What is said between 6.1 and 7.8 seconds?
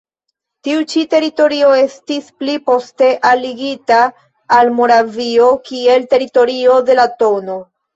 teritorio de la tn.